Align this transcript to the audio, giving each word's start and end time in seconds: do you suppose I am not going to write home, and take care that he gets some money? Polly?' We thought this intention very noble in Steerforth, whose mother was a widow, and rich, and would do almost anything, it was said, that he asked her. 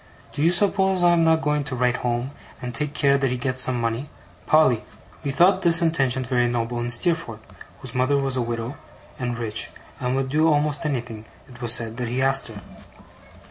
do 0.31 0.41
you 0.41 0.49
suppose 0.49 1.03
I 1.03 1.11
am 1.11 1.21
not 1.23 1.43
going 1.43 1.63
to 1.65 1.75
write 1.75 1.97
home, 1.97 2.31
and 2.59 2.73
take 2.73 2.95
care 2.95 3.19
that 3.19 3.29
he 3.29 3.37
gets 3.37 3.61
some 3.61 3.79
money? 3.79 4.09
Polly?' 4.47 4.83
We 5.23 5.29
thought 5.29 5.61
this 5.61 5.79
intention 5.79 6.23
very 6.23 6.47
noble 6.47 6.79
in 6.79 6.89
Steerforth, 6.89 7.41
whose 7.81 7.93
mother 7.93 8.17
was 8.17 8.35
a 8.35 8.41
widow, 8.41 8.77
and 9.19 9.37
rich, 9.37 9.69
and 9.99 10.15
would 10.15 10.29
do 10.29 10.51
almost 10.51 10.87
anything, 10.87 11.25
it 11.47 11.61
was 11.61 11.75
said, 11.75 11.97
that 11.97 12.07
he 12.07 12.19
asked 12.19 12.47
her. 12.47 12.63